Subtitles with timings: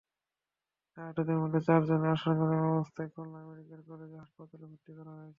[0.97, 5.29] আহতদের মধ্যে চারজনকে আশঙ্কাজনক অবস্থায় খুলনা মেডিকেল কলেজ হাসপাতালে ভর্তি করা হয়েছে।